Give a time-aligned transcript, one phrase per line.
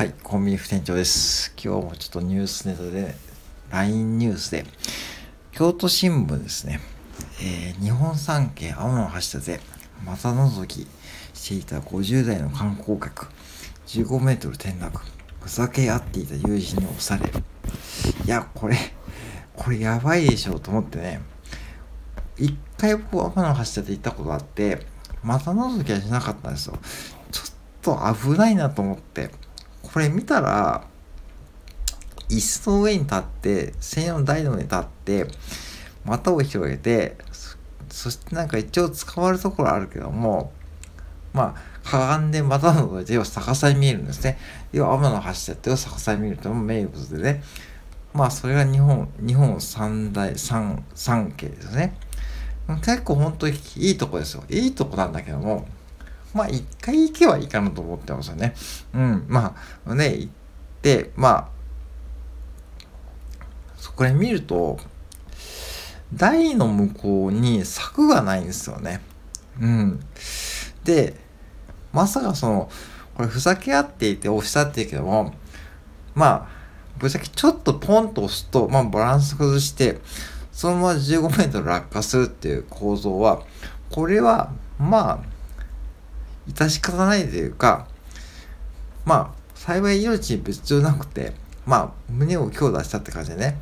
[0.00, 1.52] はい、コンビニ副店長です。
[1.62, 3.14] 今日もちょっとニュースネタで、
[3.70, 4.64] LINE ニュースで、
[5.52, 6.80] 京都新聞ですね、
[7.42, 9.60] えー、日本三景青の橋立
[10.02, 10.86] また覗き
[11.34, 13.26] していた50代の観光客、
[13.88, 15.02] 15メートル転落、
[15.38, 17.44] ふざけ合っていた友人に押される。
[18.24, 18.78] いや、これ、
[19.54, 21.20] これやばいでしょうと思ってね、
[22.38, 24.80] 一回僕、天の橋立行ったことあって、
[25.22, 26.78] また覗きはしなかったんですよ。
[27.30, 27.50] ちょっ
[27.82, 29.28] と危ないなと思って。
[29.82, 30.84] これ見たら、
[32.28, 35.26] 椅子の上に立って、専用の台の上に立って、
[36.04, 37.16] 股を広げて、
[37.88, 40.52] そしてなんか一応捕まるところあるけども、
[41.32, 44.38] まあ、かがんで股の上で要は逆さに見えるんですね。
[44.72, 47.42] 要は天の橋ってを逆さに見ると名物でね。
[48.12, 51.96] まあ、それが日本、日本三大、三、三景ですね。
[52.84, 54.44] 結構本当にいいとこですよ。
[54.48, 55.66] いいとこなんだけども、
[56.34, 58.54] まあ一回行けばいいかなと思ってますよね。
[58.94, 60.32] うん、まあね、行っ
[60.82, 61.48] て、まあ、
[63.76, 64.78] そこで見ると、
[66.12, 69.00] 台の向こうに柵がないんですよね。
[69.60, 70.00] うん。
[70.84, 71.16] で、
[71.92, 72.70] まさかその、
[73.14, 75.34] これふざけ合っていて押したって言うけども、
[76.14, 76.60] まあ、
[76.98, 80.00] ぶっちゃけちょっとポンと押すと、まあバランス崩して、
[80.52, 83.42] そのまま15メートル落下するっていう構造は、
[83.90, 85.39] これは、まあ、
[86.52, 87.86] 致し方ないというか、
[89.04, 91.32] まあ、幸い命に別状なくて、
[91.66, 93.60] まあ、胸を強打したって感じでね、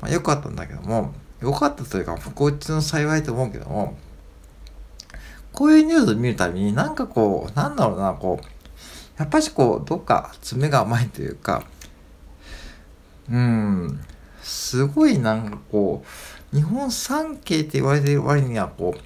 [0.00, 3.96] まあ、良かったんだけども、良かったというか、不幸中の幸いと思うけども、
[5.52, 8.46] こういうニュースを見るたびに、なんかこう、なんだろうな、こう、
[9.18, 11.64] やっぱしこう、どっか爪が甘いというか、
[13.30, 14.00] うん、
[14.42, 16.04] すごいなんかこ
[16.52, 19.00] う、日本三景って言われてる割にはこう、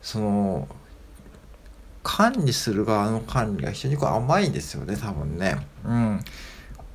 [0.00, 0.68] その、
[2.02, 5.66] 管理する側の管理が非常にこう甘いですよね、多分ね。
[5.84, 6.20] うん。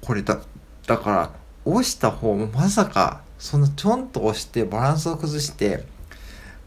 [0.01, 0.39] これだ、
[0.85, 1.31] だから、
[1.65, 5.85] 押した方もまさか、そのちょんと押してバランスを崩して、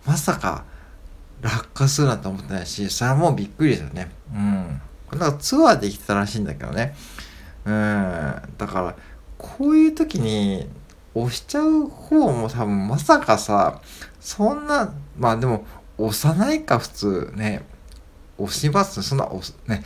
[0.07, 0.65] まさか
[1.43, 4.11] 落下するなんて思ってないし、それはもうびっくりですよね。
[4.33, 4.81] うん。
[5.13, 6.95] だからツアーできてたらしいんだけどね。
[7.65, 7.73] うん。
[8.59, 8.97] だから、
[9.39, 10.69] こういう時に
[11.15, 13.81] 押しちゃう方も多分まさかさ、
[14.21, 15.65] そんな、まあでも、
[15.99, 17.63] 押さないか普通ね。
[18.43, 19.03] 押します。
[19.03, 19.29] そんな
[19.67, 19.83] ね。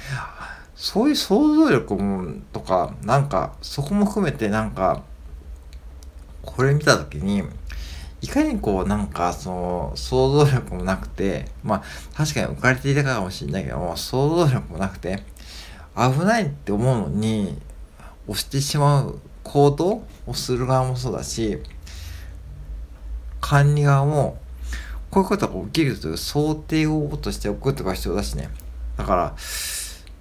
[0.74, 5.02] そういう想像力もとかなんかそこも含めてなんか
[6.42, 7.42] これ見た時に
[8.20, 11.82] いかにこうなんかその想像力もなくてまあ
[12.16, 15.22] 確かに浮かれていたかもしれないけど想像力もなくて
[15.96, 17.56] 危ないって思うのに
[18.26, 21.58] 押してしまう行動をする側もそうだし
[23.40, 24.38] 管理側も
[25.14, 28.48] こういうことが起きるという想定を落としておくとが必要だしね。
[28.96, 29.36] だから、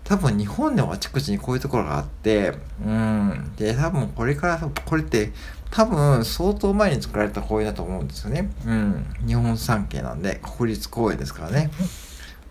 [0.03, 2.53] 多分日本でもあちこちにこういうところがあって、
[2.85, 3.53] うん。
[3.55, 5.31] で、多分これから、これって
[5.71, 8.51] 多分相当前に作られた公園だと思うんですよね。
[8.67, 9.05] うん。
[9.25, 11.71] 日本三景なんで、国立公園ですからね。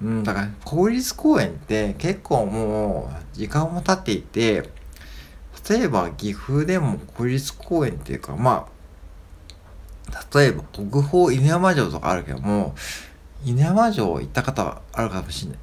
[0.03, 4.69] うん、だから国立公園って結構もう時間も経っていて、
[5.71, 8.82] 例えば岐阜でも国立公園っていうか、まあ、
[10.35, 12.75] 例えば国宝犬山城とかあるけども、
[13.45, 15.59] 犬山城行った方はあるかもしれない。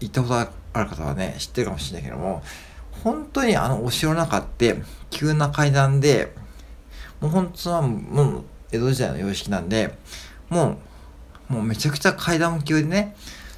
[0.00, 2.42] 行ったことある方はね、知ってるかもしれないけども、
[3.04, 6.34] 本当にあのお城の中って急な階段で、
[7.20, 9.96] もう本当はもう江戸時代の様式なんで、
[10.48, 10.78] も
[11.50, 13.14] う、もうめちゃくちゃ階段も急でね、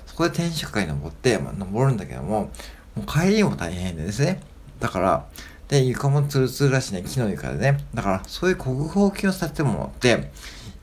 [0.06, 2.50] そこで天守閣に登って、まあ、登るんだけども、
[2.94, 4.40] もう帰りも大変でですね。
[4.80, 5.26] だから、
[5.68, 7.84] で、床もツルツルだしね、木の床でね。
[7.94, 10.30] だから、そういう国宝級の建物って、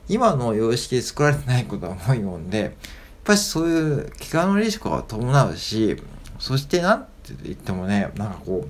[0.08, 2.70] 今の様式で作られてないことが多いもんで、やっ
[3.24, 6.00] ぱりそういう怪我のリスクが伴うし、
[6.38, 8.68] そしてなんて言ってもね、なんかこう、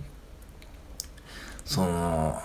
[1.66, 2.40] その、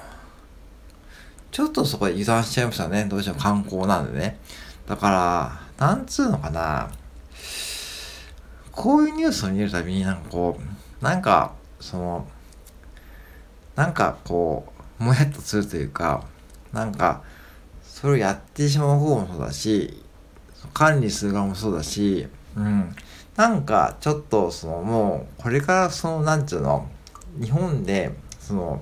[1.52, 3.06] ちょっとそこで油断しちゃいましたね。
[3.06, 4.40] どうしても観光なんでね。
[4.88, 6.92] だから、なんつうのかな。
[8.72, 12.28] こういうニュースを見るたびになんかこう、なんか、その、
[13.76, 16.26] なんかこう、もやっとするというか、
[16.74, 17.24] なんか、
[17.84, 20.04] それをやってしまう方もそうだし、
[20.74, 22.96] 管理する側もそうだし、うん。
[23.36, 26.88] なんか、ちょっと、その、もう、これから、その、なんちゅうの、
[27.40, 28.82] 日本で、その、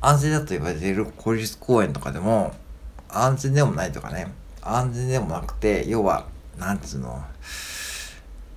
[0.00, 2.54] 安全だと言われている公立公園とかでも、
[3.08, 6.26] 安全でもないとかね、安全でもなくて、要は、
[6.58, 7.22] なんつうの、やっ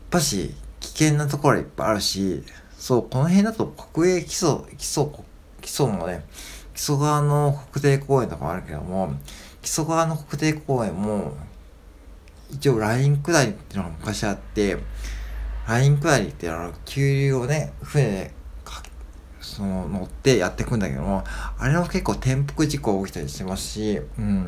[0.10, 2.44] ぱし、危険なところいっぱいあるし、
[2.78, 5.08] そう、この辺だと国営基礎、基礎、
[5.62, 6.24] 基礎のね、
[6.74, 9.14] 基礎側の国定公園とかもあるけども、
[9.62, 11.36] 基礎側の国定公園も、
[12.52, 14.78] 一応ライン下りっていうのが昔あって、
[15.68, 18.38] ライン下りってあの、急流をね、船で
[19.42, 21.24] その乗ってやっていくんだけども、
[21.58, 24.46] あれも結構転覆事故が起きたりしてますし、うん。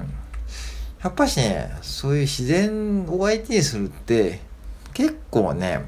[1.04, 4.40] やっぱしね、そういう自然を相手にするって、
[4.94, 5.81] 結構ね、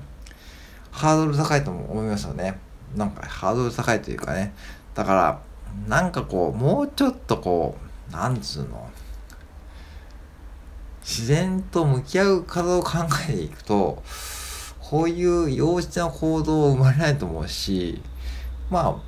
[0.91, 2.59] ハードル高いと思いますよね。
[2.95, 4.53] なんかハードル高いというかね。
[4.93, 5.41] だから、
[5.87, 7.77] なんかこう、もうちょっとこ
[8.09, 8.89] う、なんつうの、
[11.01, 12.99] 自然と向き合う方を考
[13.29, 14.03] えていくと、
[14.79, 18.01] こういう幼稚な行動を生まれないと思うし、
[18.69, 19.01] ま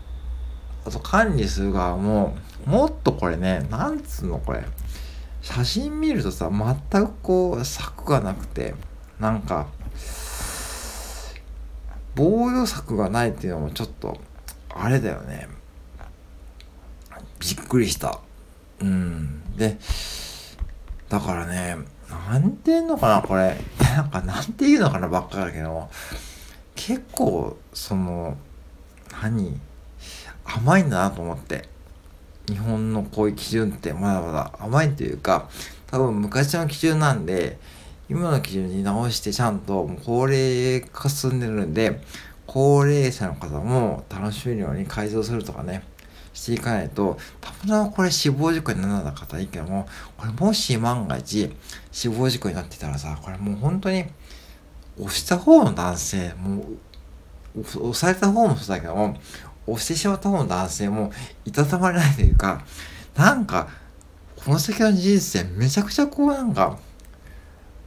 [0.84, 2.36] あ、あと管理する側も、
[2.66, 4.64] もっとこれね、なんつうのこれ、
[5.42, 8.76] 写真見るとさ、全くこう、策がなくて、
[9.20, 9.68] なんか、
[12.16, 14.20] 防御策がないっていうのもちょっと、
[14.70, 15.48] あれだよね。
[17.40, 18.20] びっくりした。
[18.80, 19.56] うん。
[19.56, 19.78] で、
[21.10, 21.78] だからね、
[22.10, 23.58] なんていうのかな、これ。
[23.80, 25.90] なんか、なんていうのかなばっかだけど、
[26.76, 28.38] 結構、その、
[29.22, 29.60] 何？
[30.46, 31.70] 甘いんだなと思って。
[32.48, 35.50] 日本のこういう基準ってまだまだ甘いというか、
[35.88, 37.58] 多分昔の基準なんで、
[38.14, 42.00] 今の基準に直してちゃんと高齢化進んでるんで、
[42.46, 45.84] 高齢者の方も楽しめるように改造するとかね、
[46.32, 51.52] していかないと、たまたまこれ死亡事故にならなかったらいいけども、これもし万が一
[51.92, 54.06] 死亡事故になってたらさ、これもう本当に、
[55.00, 56.66] 押した方の男性、も、
[57.56, 59.18] 押された方もそうだけども、
[59.66, 61.12] 押してしまった方の男性も
[61.46, 62.64] いたたまれないというか、
[63.16, 63.70] なんか、
[64.36, 66.78] この先の人生めちゃくちゃこうなんか、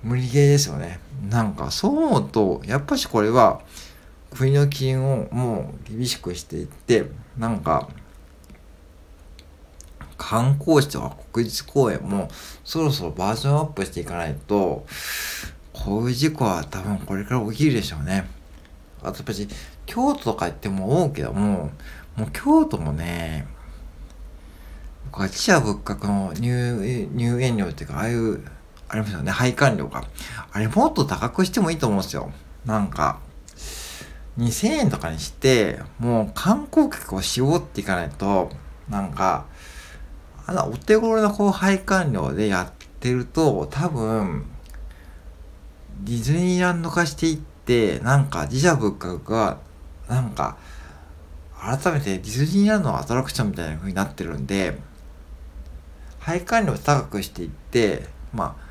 [0.02, 1.00] 無理ゲーですよね。
[1.30, 3.60] なんか、そう思うと、やっぱしこれは、
[4.30, 7.06] 国の基準をもう厳しくしていって、
[7.38, 7.88] なんか、
[10.18, 12.28] 観光地とか国立公園も
[12.64, 14.86] そろそろバージョンアップしていかないと、
[15.72, 18.28] こういう事故は多分これから起きるでしょうね。
[19.02, 19.48] あとやっぱり
[19.84, 21.70] 京都とか行っても思うけども、
[22.16, 23.46] もう京都もね、
[25.06, 28.42] 僕は地社仏閣の入入園料っていうか、ああいう、
[28.88, 30.04] ありますよね、配管料が。
[30.52, 32.30] あれもっと高くしてもいいと思うんですよ。
[32.64, 33.18] なんか、
[34.38, 38.50] 2000円とかにして、もう観光客を絞っていかないと、
[38.88, 39.46] なんか、
[40.46, 44.44] あの、お手頃なこう配管料でやってると、多分、
[46.02, 49.58] ディズニーランド化していって、なんか自社物価が、
[50.08, 50.56] なんか、
[51.58, 54.78] 改めてディズニーランドのアトラクションみたいな風になってるんで、
[56.20, 58.65] 配管料を高くしていって、まあ、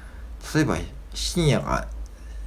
[0.53, 0.77] 例えば
[1.13, 1.87] 深夜が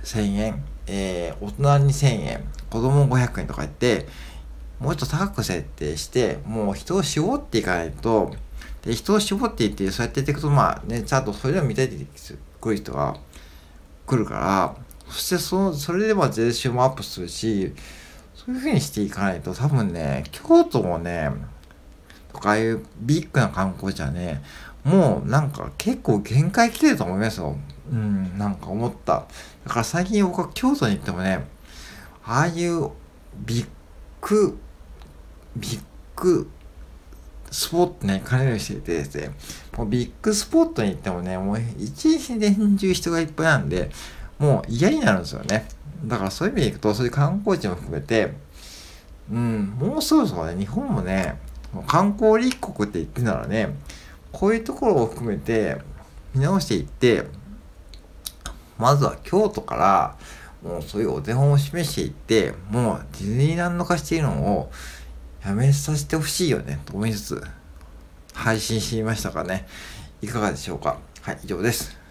[0.04, 4.06] 1000円、えー、大人に1000円、子供500円とか言って、
[4.78, 8.34] もうちょっと高く設定して、もう人を絞っていかないと、
[8.82, 12.06] で、人を絞っていって、そうやってやっていくと、まあね、ちゃんとそれでも見たいって
[12.60, 13.16] くる人が
[14.06, 14.76] 来るから、
[15.08, 17.72] そしてその、それでも税収もアップするし、
[18.34, 21.30] そういう風にしていかないと、多分ね、京都もね、
[22.32, 24.42] とかいうビッグな観光地はね、
[24.84, 27.56] もうなんか結構限界来てると思いますよ。
[27.90, 29.26] うん、なんか思った。
[29.64, 31.46] だから最近僕は京都に行ってもね、
[32.24, 32.90] ああいう
[33.36, 33.66] ビッ
[34.20, 34.58] グ、
[35.56, 35.80] ビッ
[36.16, 36.48] グ
[37.50, 39.30] スポットね、兼ねるしててですね、
[39.76, 43.90] もうビッグスポットに行ってもね、もう一日連中人がいっぱいなんで、
[44.38, 45.66] もう嫌になるんですよね。
[46.04, 48.34] だからそういう意味でいくと、そういう観光地も含めて、
[49.30, 51.38] うん、もうそろそろね、日本もね、
[51.72, 53.74] もう観光立国って言ってならね、
[54.32, 55.78] こういうところを含めて
[56.34, 57.24] 見直していって、
[58.78, 60.16] まずは京都から、
[60.62, 64.72] もうそういうお手本を示していって、もうディズニーランド化しているのを、
[65.44, 67.44] やめさせてほしいよね、と思いつつ、
[68.34, 69.66] 配信してみましたかね。
[70.20, 70.98] いかがでしょうか。
[71.22, 72.07] はい、以上です。